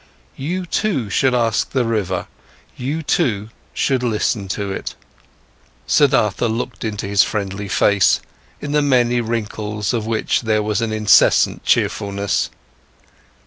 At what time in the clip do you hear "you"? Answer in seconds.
0.35-0.65, 2.75-3.03